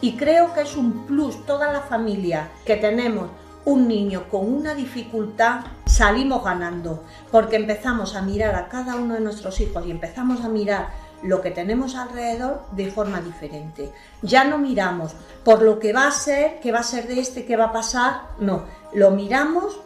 [0.00, 3.28] Y creo que es un plus toda la familia que tenemos
[3.64, 5.60] un niño con una dificultad,
[5.92, 10.48] salimos ganando, porque empezamos a mirar a cada uno de nuestros hijos y empezamos a
[10.48, 10.88] mirar
[11.22, 13.92] lo que tenemos alrededor de forma diferente.
[14.22, 15.12] Ya no miramos
[15.44, 17.72] por lo que va a ser, que va a ser de este, que va a
[17.72, 18.64] pasar, no,
[18.94, 19.80] lo miramos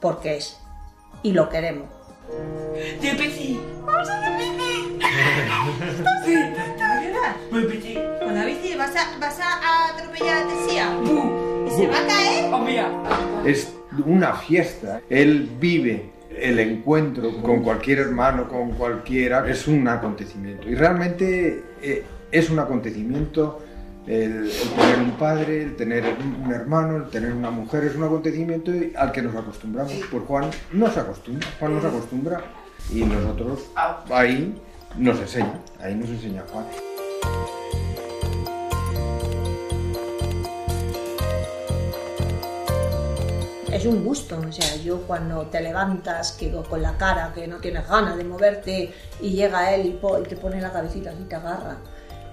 [0.00, 0.58] porque es
[1.22, 1.88] y lo queremos.
[3.00, 4.34] Tío Peci, vamos a hacer.
[8.20, 10.98] Con la bici vas a, vas a atropellar a Tesía.
[11.66, 12.52] ¿Y se va a caer?
[12.52, 12.90] Oh, mira.
[13.44, 13.72] Es
[14.06, 15.00] una fiesta.
[15.08, 19.48] Él vive el encuentro con cualquier hermano, con cualquiera.
[19.48, 20.68] Es un acontecimiento.
[20.68, 23.60] Y realmente eh, es un acontecimiento
[24.06, 26.04] el, el tener un padre, el tener
[26.44, 29.92] un hermano, el tener una mujer, es un acontecimiento al que nos acostumbramos.
[30.10, 32.44] Pues Juan no se acostumbra, Juan nos acostumbra
[32.92, 33.70] y nosotros
[34.10, 34.54] ahí
[34.98, 36.66] nos enseña, ahí nos enseña Juan.
[43.74, 47.56] Es un gusto, o sea, yo cuando te levantas que con la cara, que no
[47.56, 51.78] tienes ganas de moverte y llega él y, te pone la cabecita así, te agarra,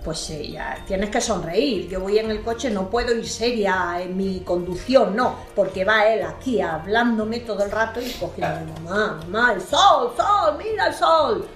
[0.03, 1.89] pues eh, ya tienes que sonreír.
[1.89, 6.05] Yo voy en el coche, no puedo ir seria en mi conducción, no, porque va
[6.09, 10.93] él aquí hablándome todo el rato y cogiendo, mamá, mamá, el sol, sol, mira el
[10.93, 11.47] sol.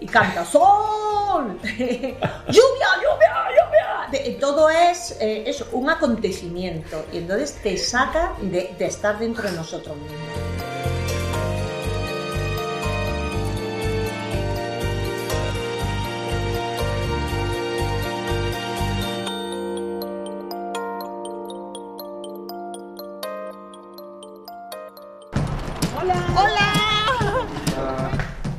[0.00, 4.08] Y canta, sol, lluvia, lluvia, lluvia.
[4.10, 9.48] De- todo es, eh, es un acontecimiento y entonces te saca de, de estar dentro
[9.50, 10.20] de nosotros mismos.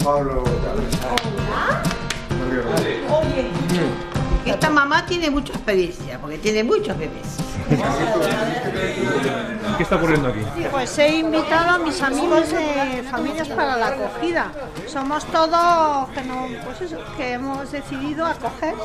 [0.08, 0.42] Pablo,
[3.10, 3.50] Oye,
[4.46, 7.36] esta mamá tiene mucha experiencia, porque tiene muchos bebés.
[9.76, 10.40] ¿Qué está ocurriendo aquí?
[10.72, 14.50] Pues he invitado a mis amigos de familias para la acogida.
[14.86, 18.76] Somos todos que, no, pues eso, que hemos decidido acoger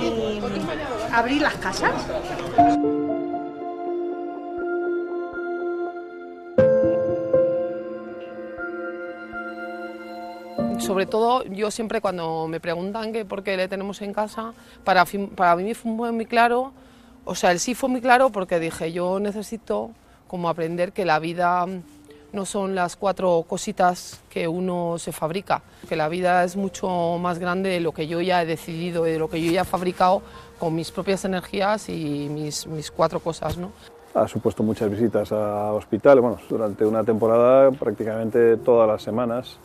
[0.00, 0.40] y
[1.12, 1.94] abrir las casas.
[10.88, 15.04] Sobre todo, yo siempre cuando me preguntan que por qué le tenemos en casa, para,
[15.36, 16.72] para mí fue muy claro,
[17.26, 19.90] o sea, el sí fue muy claro porque dije, yo necesito
[20.26, 21.66] como aprender que la vida
[22.32, 27.38] no son las cuatro cositas que uno se fabrica, que la vida es mucho más
[27.38, 30.22] grande de lo que yo ya he decidido, de lo que yo ya he fabricado
[30.58, 33.72] con mis propias energías y mis, mis cuatro cosas, ¿no?
[34.14, 39.58] Ha supuesto muchas visitas a hospital, bueno, durante una temporada prácticamente todas las semanas,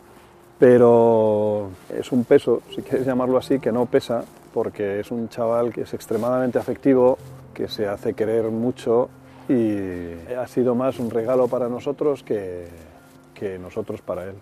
[0.58, 5.72] pero es un peso, si quieres llamarlo así, que no pesa, porque es un chaval
[5.72, 7.18] que es extremadamente afectivo,
[7.52, 9.08] que se hace querer mucho
[9.48, 12.66] y ha sido más un regalo para nosotros que,
[13.34, 14.34] que nosotros para él.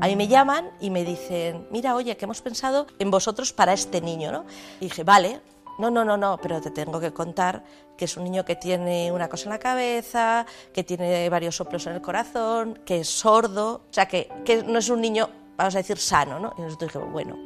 [0.00, 3.72] A mí me llaman y me dicen, mira, oye, que hemos pensado en vosotros para
[3.72, 4.44] este niño, ¿no?
[4.80, 5.40] Y dije, vale,
[5.78, 7.64] no, no, no, no, pero te tengo que contar
[7.96, 11.86] que es un niño que tiene una cosa en la cabeza, que tiene varios soplos
[11.86, 15.74] en el corazón, que es sordo, o sea, que, que no es un niño, vamos
[15.74, 16.54] a decir, sano, ¿no?
[16.58, 17.36] Y nosotros dijimos, bueno,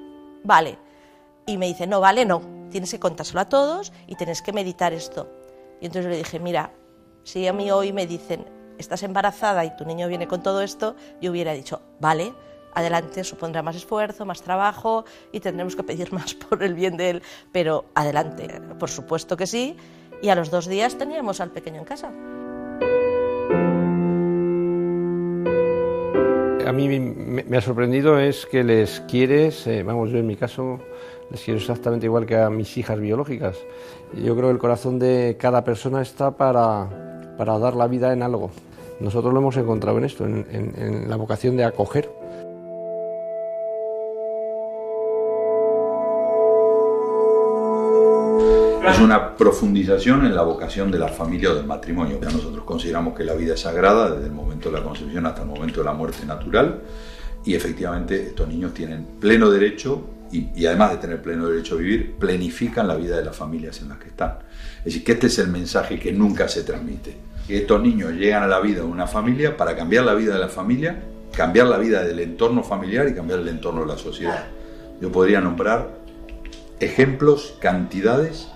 [0.44, 0.78] vale.
[1.46, 4.92] Y me dice, no, vale, no, tienes que contárselo a todos y tienes que meditar
[4.92, 5.28] esto.
[5.80, 6.72] Y entonces le dije, mira,
[7.22, 8.46] si a mí hoy me dicen,
[8.78, 12.34] estás embarazada y tu niño viene con todo esto, yo hubiera dicho, vale,
[12.76, 17.10] adelante, supondrá más esfuerzo, más trabajo y tendremos que pedir más por el bien de
[17.10, 19.76] él, pero adelante, por supuesto que sí.
[20.22, 22.08] Y a los dos días teníamos al pequeño en casa.
[26.66, 30.80] A mí me, ha sorprendido es que les quieres, eh, vamos, yo en mi caso
[31.30, 33.56] les quiero exactamente igual que a mis hijas biológicas.
[34.14, 38.22] Yo creo que el corazón de cada persona está para, para dar la vida en
[38.22, 38.50] algo.
[39.00, 42.10] Nosotros lo hemos encontrado en esto, en la vocación de acoger.
[49.37, 52.18] Profundización en la vocación de la familia o del matrimonio.
[52.20, 55.43] Ya nosotros consideramos que la vida es sagrada desde el momento de la concepción hasta
[55.43, 56.80] el momento de la muerte natural
[57.45, 62.16] y efectivamente estos niños tienen pleno derecho y, además de tener pleno derecho a vivir,
[62.16, 64.39] planifican la vida de las familias en las que están.
[64.78, 67.16] Es decir, que este es el mensaje que nunca se transmite.
[67.47, 70.41] Que estos niños llegan a la vida de una familia para cambiar la vida de
[70.41, 71.01] la familia,
[71.37, 74.47] cambiar la vida del entorno familiar y cambiar el entorno de la sociedad.
[75.01, 75.97] Yo podría nombrar
[76.80, 78.49] ejemplos, cantidades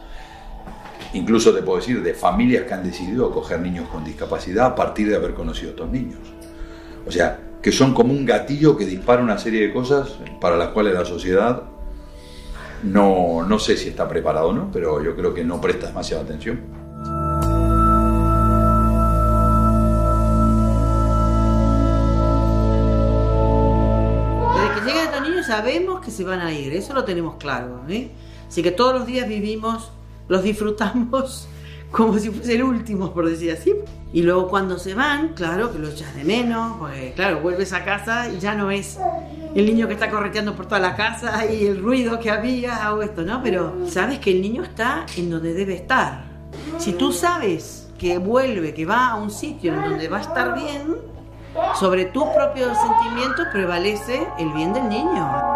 [1.12, 5.08] Incluso te puedo decir de familias que han decidido acoger niños con discapacidad a partir
[5.08, 6.20] de haber conocido a estos niños.
[7.06, 10.68] O sea, que son como un gatillo que dispara una serie de cosas para las
[10.68, 11.64] cuales la sociedad
[12.82, 16.22] no, no sé si está preparado o no, pero yo creo que no presta demasiada
[16.22, 16.61] atención.
[24.54, 27.82] Desde que llegan estos niños sabemos que se van a ir, eso lo tenemos claro.
[27.88, 28.11] ¿eh?
[28.48, 29.92] Así que todos los días vivimos,
[30.31, 31.47] los disfrutamos
[31.91, 33.74] como si fuese el último, por decir así.
[34.12, 37.85] Y luego cuando se van, claro que lo echas de menos, porque claro, vuelves a
[37.85, 38.99] casa y ya no es
[39.55, 43.03] el niño que está correteando por toda la casa y el ruido que había o
[43.03, 43.43] esto, ¿no?
[43.43, 46.24] Pero sabes que el niño está en donde debe estar.
[46.78, 50.55] Si tú sabes que vuelve, que va a un sitio en donde va a estar
[50.55, 50.97] bien,
[51.74, 55.49] Sobre tus propios sentimientos prevalece el bien del niño.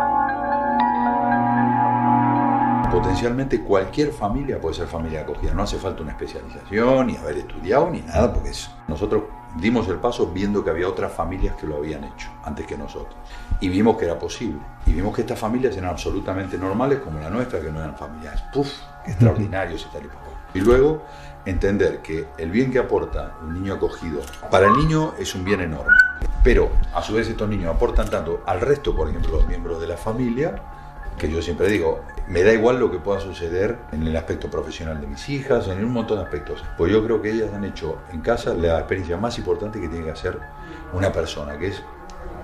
[2.95, 7.91] Potencialmente cualquier familia puede ser familia acogida, no hace falta una especialización, ni haber estudiado,
[7.91, 8.53] ni nada, porque
[8.87, 9.25] nosotros
[9.57, 13.17] dimos el paso viendo que había otras familias que lo habían hecho antes que nosotros.
[13.59, 14.61] Y vimos que era posible.
[14.87, 18.41] Y vimos que estas familias eran absolutamente normales como la nuestra, que no eran familias,
[18.53, 18.69] ¡puf!,
[19.05, 20.59] extraordinarios y tal y.
[20.59, 21.03] Y luego
[21.45, 24.21] entender que el bien que aporta un niño acogido,
[24.53, 25.97] para el niño es un bien enorme.
[26.45, 29.89] Pero a su vez estos niños aportan tanto al resto, por ejemplo, los miembros de
[29.89, 30.63] la familia,
[31.19, 35.01] que yo siempre digo, me da igual lo que pueda suceder en el aspecto profesional
[35.01, 36.63] de mis hijas, en un montón de aspectos.
[36.77, 40.05] Pues yo creo que ellas han hecho en casa la experiencia más importante que tiene
[40.05, 40.39] que hacer
[40.93, 41.83] una persona, que es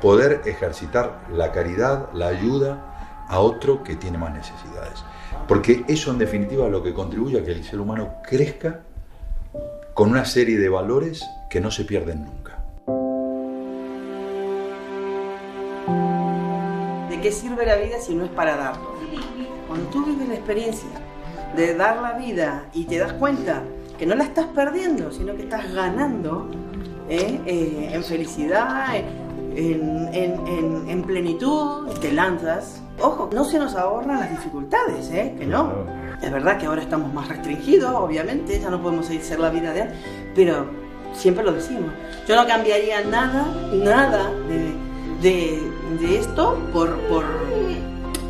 [0.01, 5.05] poder ejercitar la caridad, la ayuda a otro que tiene más necesidades.
[5.47, 8.81] Porque eso en definitiva es lo que contribuye a que el ser humano crezca
[9.95, 12.60] con una serie de valores que no se pierden nunca.
[17.21, 18.93] ¿De qué sirve la vida si no es para darlo?
[19.69, 20.89] Cuando tú vives la experiencia
[21.55, 23.63] de dar la vida y te das cuenta
[23.99, 26.49] que no la estás perdiendo, sino que estás ganando
[27.11, 27.39] ¿eh?
[27.45, 32.81] Eh, en felicidad, en, en- en- en plenitud, te lanzas.
[33.03, 35.35] Ojo, no se nos ahorran las dificultades, ¿eh?
[35.39, 35.73] que no.
[36.23, 39.83] Es verdad que ahora estamos más restringidos, obviamente, ya no podemos hacer la vida de
[39.83, 39.99] antes,
[40.35, 40.65] pero
[41.13, 41.91] siempre lo decimos.
[42.27, 44.73] Yo no cambiaría nada, nada de,
[45.23, 47.25] de- de esto por, por,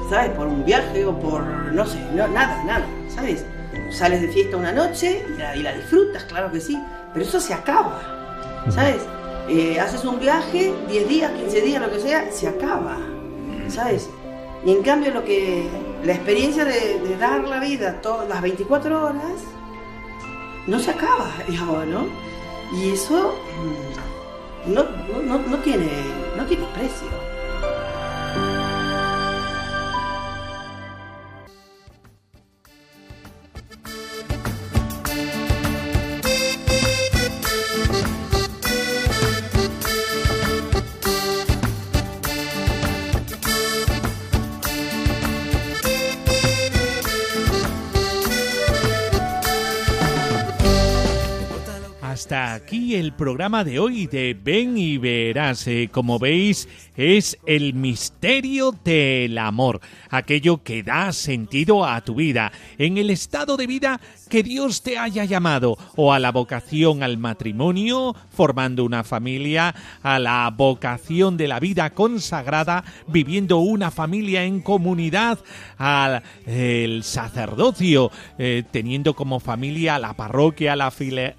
[0.08, 0.30] ¿sabes?
[0.30, 3.44] Por un viaje o por, no sé, no, nada, nada, ¿sabes?
[3.90, 6.78] Sales de fiesta una noche y la, y la disfrutas, claro que sí,
[7.12, 8.00] pero eso se acaba,
[8.70, 9.02] ¿sabes?
[9.48, 12.96] Eh, haces un viaje, 10 días, 15 días, lo que sea, se acaba,
[13.68, 14.08] ¿sabes?
[14.64, 15.66] Y en cambio lo que,
[16.04, 19.22] la experiencia de, de dar la vida todas las 24 horas,
[20.66, 22.06] no se acaba, digamos, ¿no?
[22.72, 23.34] Y eso
[24.66, 25.88] mm, no, no, no, no tiene,
[26.40, 27.29] no tiene precio.
[52.30, 55.66] Hasta aquí el programa de hoy de Ven y Verás.
[55.66, 62.52] Eh, como veis, es el misterio del amor, aquello que da sentido a tu vida,
[62.78, 67.18] en el estado de vida que Dios te haya llamado, o a la vocación al
[67.18, 69.74] matrimonio, formando una familia,
[70.04, 75.40] a la vocación de la vida consagrada, viviendo una familia en comunidad,
[75.78, 76.22] al
[77.02, 81.34] sacerdocio, eh, teniendo como familia la parroquia, la file-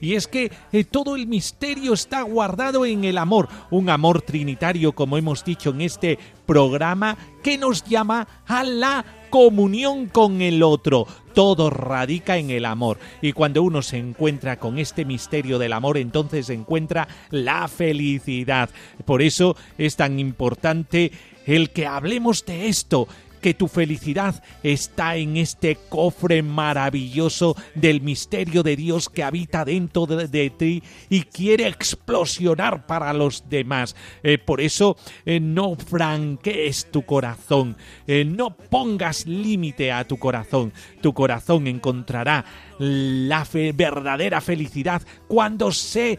[0.00, 4.92] Y es que eh, todo el misterio está guardado en el amor, un amor trinitario,
[4.92, 11.06] como hemos dicho en este programa, que nos llama a la comunión con el otro.
[11.34, 12.98] Todo radica en el amor.
[13.20, 18.70] Y cuando uno se encuentra con este misterio del amor, entonces encuentra la felicidad.
[19.04, 21.12] Por eso es tan importante
[21.46, 23.06] el que hablemos de esto,
[23.46, 30.04] que tu felicidad está en este cofre maravilloso del misterio de Dios que habita dentro
[30.04, 33.94] de, ti y quiere explosionar para los demás.
[34.24, 37.76] Eh, por eso eh, no franquees tu corazón,
[38.08, 40.72] eh, no pongas límite a tu corazón.
[41.00, 42.44] Tu corazón encontrará
[42.80, 46.18] la verdadera felicidad cuando se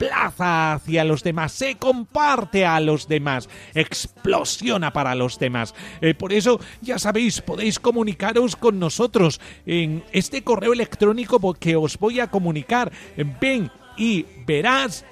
[0.00, 5.74] desplaza hacia los demás, se comparte a los demás, explosiona para los demás.
[6.00, 11.98] Eh, por eso, ya sabéis, podéis comunicaros con nosotros en este correo electrónico que os
[11.98, 12.90] voy a comunicar.
[13.40, 15.04] Ven y verás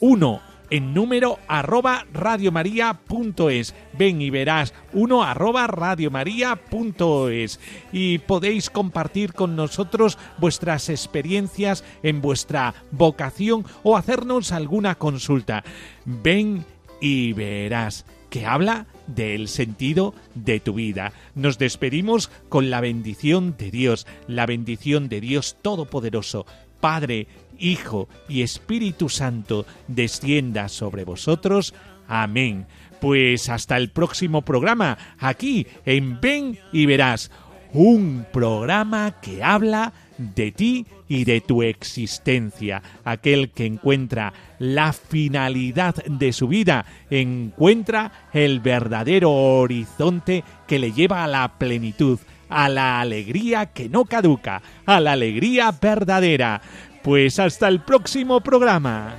[0.00, 0.40] uno
[0.70, 3.74] en número arroba radiomaria.es.
[3.96, 7.60] Ven y verás uno arroba radiomaria.es.
[7.92, 15.64] Y podéis compartir con nosotros vuestras experiencias en vuestra vocación o hacernos alguna consulta.
[16.04, 16.64] Ven
[17.00, 21.12] y verás que habla del sentido de tu vida.
[21.34, 26.46] Nos despedimos con la bendición de Dios, la bendición de Dios Todopoderoso,
[26.80, 31.74] Padre, Hijo y Espíritu Santo, descienda sobre vosotros.
[32.08, 32.66] Amén.
[33.00, 37.30] Pues hasta el próximo programa, aquí en Ven y Verás,
[37.72, 42.82] un programa que habla de ti y de tu existencia.
[43.04, 51.24] Aquel que encuentra la finalidad de su vida, encuentra el verdadero horizonte que le lleva
[51.24, 56.62] a la plenitud, a la alegría que no caduca, a la alegría verdadera.
[57.04, 59.16] Pues hasta el próximo programa.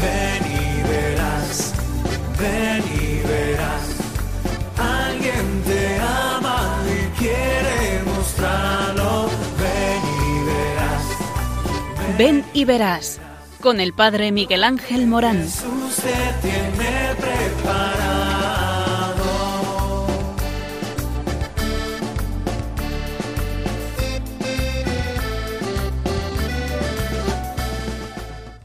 [0.00, 1.74] Ven y verás,
[2.40, 3.96] ven y verás.
[4.78, 9.28] Alguien te ama y quiere mostrarlo.
[9.60, 12.16] Ven y verás.
[12.16, 13.20] Ven y verás,
[13.60, 15.42] con el padre Miguel Ángel Morán.
[15.42, 18.31] Jesús te tiene preparado.